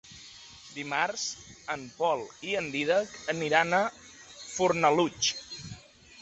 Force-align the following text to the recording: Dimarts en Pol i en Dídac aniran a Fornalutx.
Dimarts 0.77 1.25
en 1.75 1.83
Pol 1.97 2.23
i 2.53 2.55
en 2.63 2.71
Dídac 2.77 3.13
aniran 3.35 3.77
a 3.81 3.83
Fornalutx. 4.47 5.33